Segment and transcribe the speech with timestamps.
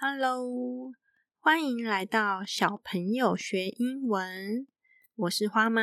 [0.00, 0.92] Hello，
[1.40, 4.68] 欢迎来到小朋友学英文。
[5.16, 5.82] 我是花妈。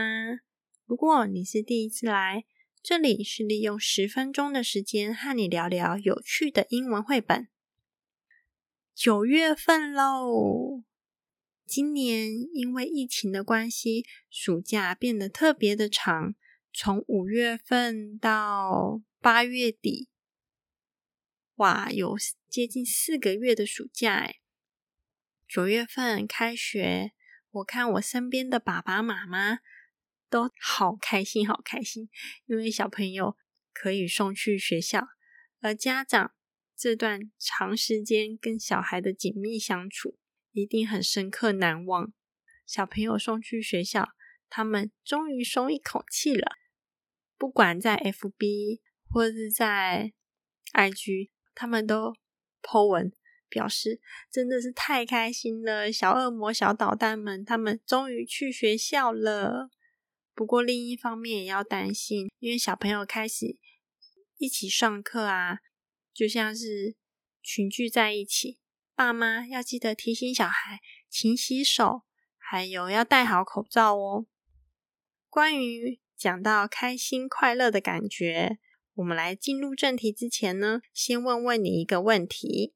[0.85, 2.45] 如果你是第一次来，
[2.81, 7.49] 这里是利用十分钟的时间和你聊聊有趣的英文绘本。
[8.93, 10.85] 九月份喽，
[11.65, 16.35] 今年因为疫情的关系，暑假变得特别的长，
[16.71, 20.07] 从五月份到八月底。
[21.55, 22.17] 哇，有
[22.49, 24.41] 接近四个月的暑假诶
[25.47, 27.13] 九月份开学，
[27.49, 29.59] 我看我身边的爸爸妈妈
[30.29, 32.09] 都 好开心，好开心，
[32.47, 33.37] 因为小朋友
[33.71, 35.07] 可以送去学校，
[35.61, 36.33] 而家长
[36.75, 40.19] 这段长时间跟小孩的紧密相处，
[40.51, 42.11] 一定很深刻难忘。
[42.65, 44.09] 小朋友送去学校，
[44.49, 46.57] 他们终于松一口气了。
[47.37, 50.11] 不管在 FB 或是在
[50.73, 51.29] IG。
[51.55, 52.13] 他们都
[52.61, 53.11] po 文
[53.47, 55.91] 表示，真的是太开心了！
[55.91, 59.69] 小恶魔、小捣蛋们，他们终于去学校了。
[60.33, 63.57] 不过另一方面也要担心，因为小朋友开始
[64.37, 65.59] 一起上课啊，
[66.13, 66.97] 就像是
[67.41, 68.59] 群聚在一起，
[68.93, 72.01] 爸妈要记得提醒小孩勤洗手，
[72.37, 74.25] 还有要戴好口罩哦。
[75.29, 78.59] 关于讲到开心快乐的感觉。
[78.95, 82.73] 我们来进入正题之前呢，先问问你一个问题：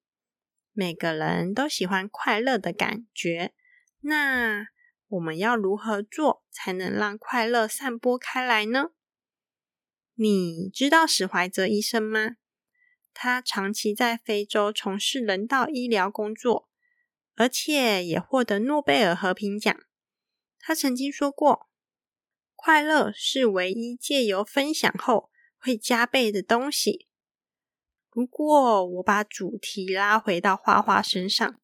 [0.74, 3.54] 每个人都喜欢快乐的感觉，
[4.02, 4.68] 那
[5.08, 8.90] 我们要如何做才能让快乐散播开来呢？
[10.16, 12.36] 你知道史怀哲医生吗？
[13.14, 16.70] 他长期在非洲从事人道医疗工作，
[17.36, 19.74] 而且也获得诺贝尔和平奖。
[20.60, 21.70] 他曾经说过
[22.58, 25.29] ：“快乐是唯一借由分享后。”
[25.60, 27.08] 会加倍的东西。
[28.12, 31.60] 如果我把主题拉回到花花身上，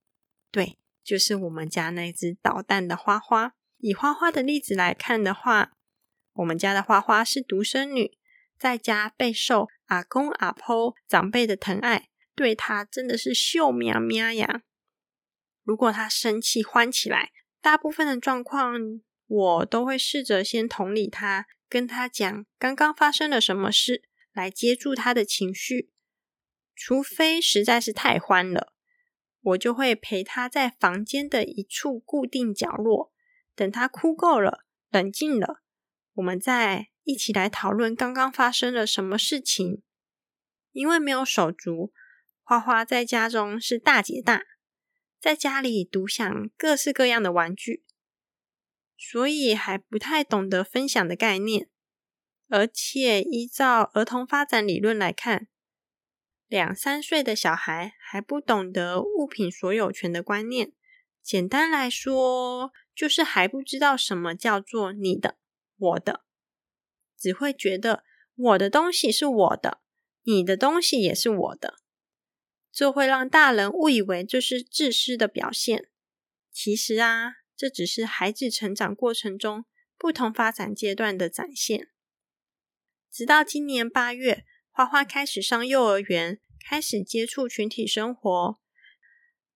[0.52, 3.54] 对，就是我们家那只捣蛋的花花。
[3.78, 5.73] 以花花的例子来看的话，
[6.34, 8.17] 我们家的花花是独生女，
[8.58, 14.61] 在家备受阿公阿婆长辈的疼爱，对她真的是秀喵喵呀。
[15.64, 21.48] 如果她生气欢起来，大部分的状况我都会试着先同理她。
[21.67, 24.03] 跟他讲刚刚发生了什么事，
[24.33, 25.92] 来接住他的情绪。
[26.76, 28.73] 除非实在是太欢了，
[29.42, 33.14] 我就会陪他在房间的一处固定角落，
[33.55, 35.61] 等他哭够了、冷静了，
[36.15, 39.81] 我们再一起来讨论刚刚发生了什么事情。
[40.71, 41.93] 因为没有手足，
[42.43, 44.43] 花花在家中是大姐大，
[45.21, 47.86] 在家里独享各式各样的玩具。
[48.98, 51.70] 所以还不太懂得分享的概念，
[52.48, 55.48] 而且依照儿童发展理论来看，
[56.48, 60.72] 两三岁的小孩还不懂得物品所有权的观念。
[61.22, 65.38] 简单来说，就是还不知道什么叫做你的、
[65.78, 66.23] 我的，
[67.17, 68.04] 只会觉得
[68.36, 69.82] 我的东西是我的，
[70.23, 71.80] 你的东西也是我的，
[72.72, 75.89] 这会让大人误以为这是自私的表现。
[76.52, 77.45] 其实啊。
[77.58, 79.66] 这只是孩子成长过程中
[79.98, 81.89] 不同发展阶段的展现。
[83.10, 88.60] 直到今年八月，花花开始上幼儿园，开始接触群体生活，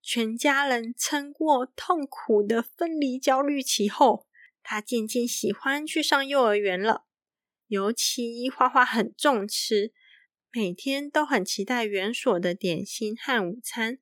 [0.00, 4.26] 全家人撑过痛苦的分离焦虑期后，
[4.62, 7.04] 他渐渐喜欢去上幼儿园了。
[7.66, 9.92] 尤其花花很重吃，
[10.50, 13.98] 每天都很期待园所的点心和午餐。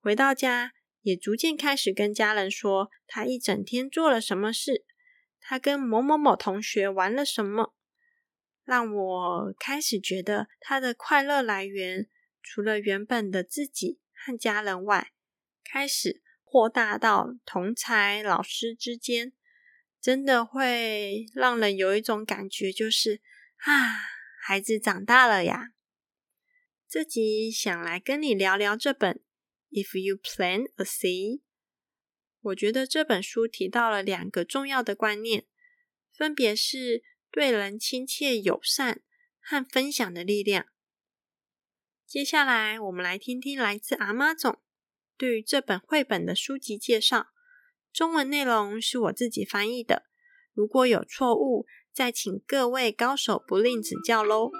[0.00, 0.72] 回到家。
[1.04, 4.86] 也逐渐开始跟家人说，他一整天做了什么事，
[5.38, 7.74] 他跟某某某同学玩了什么，
[8.64, 12.08] 让我开始觉得他的快乐来源，
[12.42, 15.12] 除了原本的自己和家人外，
[15.62, 19.34] 开始扩大到同才老师之间，
[20.00, 23.20] 真的会让人有一种感觉，就是
[23.56, 23.92] 啊，
[24.40, 25.72] 孩子长大了呀。
[26.88, 29.20] 这集想来跟你聊聊这本。
[29.74, 31.40] If you plan a seed，
[32.40, 35.46] 我觉得这本书提到了两个重要的观念，
[36.16, 39.02] 分别是对人亲切友善
[39.40, 40.66] 和分享的力量。
[42.06, 44.60] 接下来，我们来听听来自阿妈总
[45.16, 47.30] 对于这本绘本的书籍介绍。
[47.92, 50.04] 中文内容是我自己翻译的，
[50.52, 54.52] 如果有错误，再请各位高手不吝指教喽。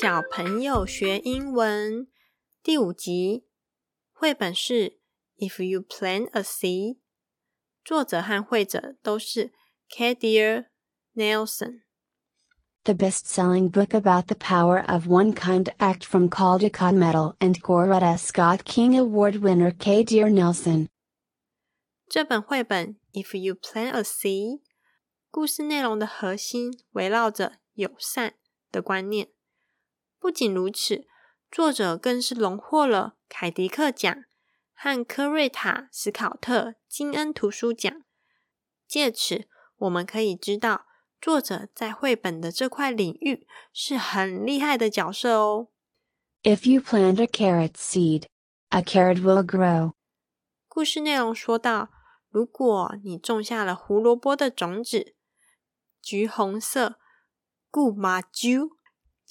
[0.00, 2.08] 小朋友学英文
[2.62, 3.44] 第五集，
[4.14, 4.74] 绘本是
[5.36, 6.94] 《If You Plant a Seed》，
[7.84, 9.52] 作者和绘者都是
[9.90, 10.68] Kadir
[11.14, 11.82] Nelson。
[12.84, 18.18] the best selling book about the power of one kind act from Caldecott Medal and Coretta
[18.18, 20.02] Scott King Award winner K.
[20.02, 20.88] Dear Nelson.
[22.08, 24.60] 这本绘本《If You Plant a Seed》
[25.30, 28.36] 故事内容的核心围绕着友善
[28.72, 29.28] 的观念。
[30.20, 31.08] 不仅如此，
[31.50, 34.14] 作者更是荣获了凯迪克奖
[34.74, 37.90] 和科瑞塔·史考特金恩图书奖。
[38.86, 40.84] 借此，我们可以知道，
[41.20, 45.68] 作者在绘本的这块领域是很厉害的角色哦。
[46.42, 48.26] If you plant a carrot seed,
[48.68, 49.92] a carrot will grow.
[50.68, 51.90] 故事内容说到，
[52.28, 55.14] 如果你种下了胡萝卜的种子，
[56.02, 56.98] 橘红色
[57.70, 58.76] 顾马珠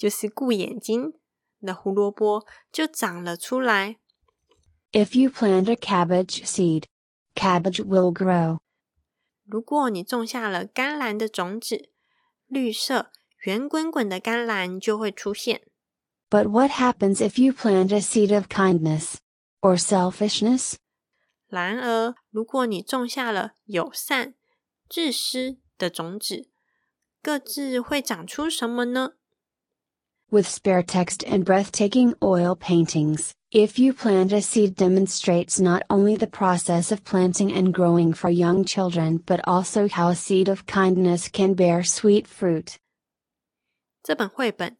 [0.00, 1.12] 就是顾眼睛
[1.60, 3.98] 的胡萝卜就长了出来。
[4.92, 6.84] If you plant a cabbage seed,
[7.34, 8.60] cabbage will grow.
[9.44, 11.90] 如果你种下了甘蓝的种子，
[12.46, 13.12] 绿色
[13.44, 15.66] 圆滚滚的甘蓝就会出现。
[16.30, 19.16] But what happens if you plant a seed of kindness
[19.60, 20.76] or selfishness?
[21.46, 24.34] 然而，如果你种下了友善、
[24.88, 26.48] 自私的种子，
[27.20, 29.12] 各自会长出什么呢
[30.31, 33.31] ？With spare text and breathtaking oil paintings.
[33.51, 38.29] If you plant a seed demonstrates not only the process of planting and growing for
[38.29, 42.75] young children but also how a seed of kindness can bear sweet fruit.
[44.03, 44.75] 这本绘本《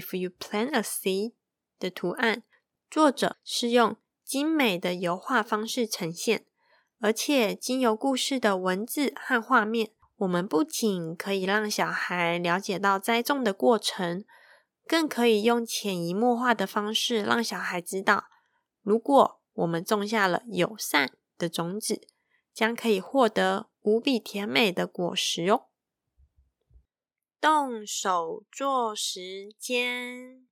[0.00, 1.32] If You Plant a Seed》
[1.80, 2.44] 的图案，
[2.88, 6.44] 作者是用精美的油画方式呈现，
[7.00, 14.24] 而且经由故事的文字和画面，我们不仅可以让小孩了解到栽种的过程。
[14.87, 18.25] 更可以用潜移默化的方式让小孩知道，
[18.83, 22.07] 如果我们种下了友善的种子，
[22.53, 25.69] 将可以获得无比甜美的果实哦。
[27.41, 30.47] 动手做时间，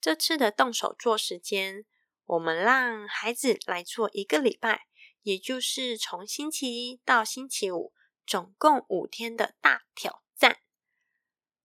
[0.00, 1.86] 这次的动手做时间，
[2.26, 4.86] 我们让孩子来做一个礼拜，
[5.22, 7.92] 也就是从星期一到星期五，
[8.26, 10.21] 总共五天的大挑。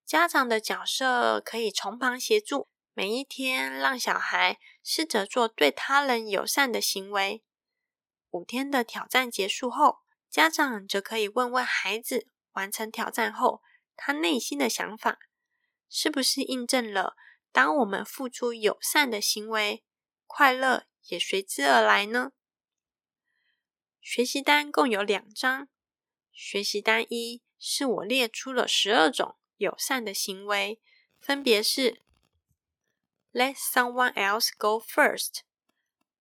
[0.08, 7.44] 家长的角色可以从旁协助，每一天让小孩试着做对他人友善的行为。
[8.30, 9.98] 五天的挑战结束后，
[10.30, 13.62] 家长则可以问问孩子，完成挑战后
[13.98, 15.20] 他内心的想法，
[15.90, 17.18] 是不是印证了
[17.52, 19.84] 当我们付出友善的行为，
[20.26, 22.32] 快乐也随之而来呢？
[24.00, 25.68] 学习单共有两张，
[26.32, 29.36] 学习单一是我列出了十二种。
[29.58, 30.80] 友善的行为
[31.20, 32.02] 分别是
[33.34, 35.40] ：Let someone else go first，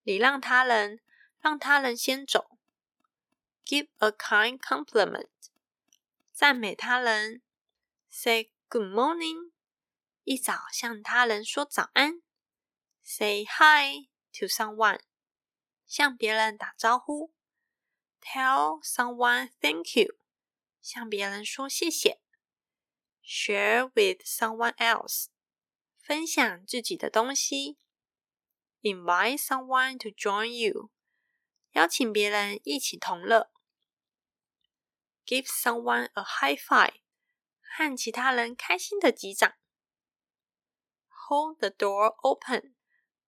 [0.03, 1.01] 礼让他人，
[1.41, 2.59] 让他人先走
[3.65, 5.29] ；Give a kind compliment，
[6.33, 7.43] 赞美他人
[8.11, 9.53] ；Say good morning，
[10.25, 12.23] 一早向他人说早安
[13.03, 15.01] ；Say hi to someone，
[15.87, 17.33] 向别人打招呼
[18.21, 20.17] ；Tell someone thank you，
[20.81, 22.26] 向别人说谢谢。
[23.29, 25.27] Share with someone else，
[25.99, 27.77] 分享自己的东西。
[28.83, 30.93] Invite someone to join you，
[31.73, 33.51] 邀请别人一起同乐。
[35.27, 37.01] Give someone a high five，
[37.61, 39.55] 和其他人开心的击掌。
[41.27, 42.77] Hold the door open，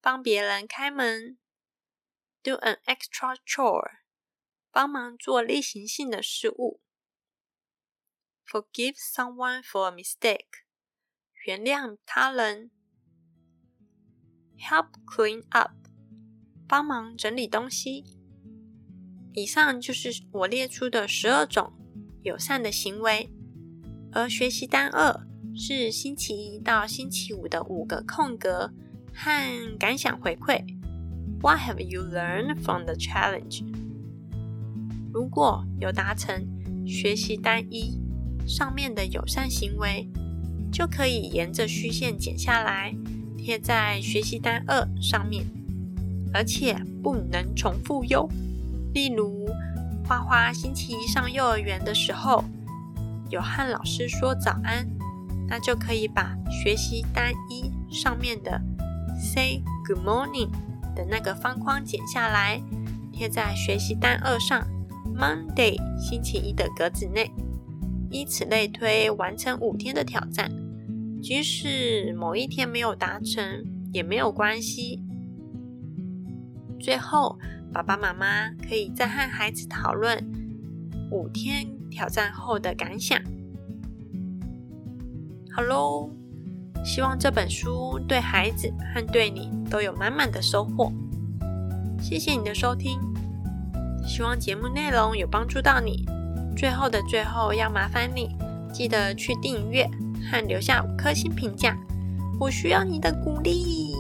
[0.00, 1.40] 帮别人开门。
[2.44, 3.98] Do an extra chore，
[4.70, 6.80] 帮忙做例行性的事物。
[8.50, 10.64] Forgive someone for a mistake，
[11.44, 12.70] 原谅他人。
[14.58, 15.72] Help clean up，
[16.66, 18.04] 帮忙整理东西。
[19.34, 21.74] 以上就是我列出的十二种
[22.22, 23.30] 友善的行为。
[24.12, 28.72] 而学习单二是星期一到星期五的五个空格
[29.12, 30.64] 和感想回馈。
[31.42, 33.62] What have you learned from the challenge？
[35.12, 38.07] 如果有达成学习单一。
[38.48, 40.08] 上面的友善行为
[40.72, 42.94] 就可以沿着虚线剪下来，
[43.36, 45.44] 贴在学习单二上面，
[46.32, 48.26] 而且不能重复哟。
[48.94, 49.46] 例如，
[50.06, 52.42] 花花星期一上幼儿园的时候，
[53.28, 54.88] 有和老师说早安，
[55.46, 58.58] 那就可以把学习单一上面的
[59.20, 60.50] “say good morning”
[60.96, 62.62] 的那个方框剪下来，
[63.12, 64.66] 贴在学习单二上
[65.14, 67.30] “Monday” 星期一的格子内。
[68.10, 70.50] 以此类推，完成五天的挑战。
[71.20, 75.02] 即使某一天没有达成，也没有关系。
[76.80, 77.38] 最后，
[77.72, 80.24] 爸爸妈妈可以再和孩子讨论
[81.10, 83.20] 五天挑战后的感想。
[85.50, 86.08] 好喽，
[86.84, 90.92] 希望这本书对孩子和对你都有满满的收获。
[92.00, 93.00] 谢谢你的收听，
[94.06, 96.06] 希望节目内容有帮助到你。
[96.58, 98.36] 最后的最后，要麻烦你
[98.72, 99.88] 记得去订阅
[100.28, 101.78] 和留下五颗星评价，
[102.40, 103.94] 我需要你的鼓励。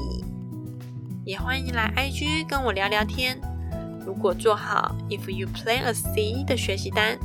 [1.24, 3.40] 也欢迎来 IG 跟我聊聊天。
[4.04, 7.16] 如果做好 If you plan a C 的学习单，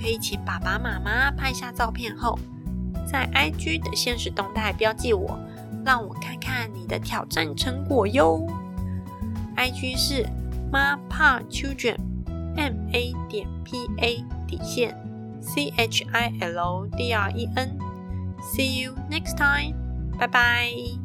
[0.00, 2.36] 可以请爸爸妈妈拍下照片后，
[3.06, 5.38] 在 IG 的现实动态标记我，
[5.84, 8.44] 让我看看你的挑战成果哟。
[9.56, 10.26] IG 是
[10.72, 11.98] Ma Pa Children
[12.56, 14.95] M A 点 P A 底线
[15.41, 19.75] C H I L D R E N。See you next time.
[20.17, 21.00] 拜拜。